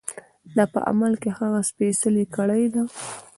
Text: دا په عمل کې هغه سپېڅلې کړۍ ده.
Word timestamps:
دا 0.55 0.63
په 0.73 0.79
عمل 0.89 1.13
کې 1.21 1.29
هغه 1.37 1.59
سپېڅلې 1.69 2.25
کړۍ 2.35 2.63
ده. 2.73 2.83